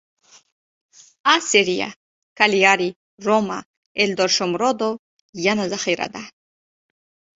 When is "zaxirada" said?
5.75-6.25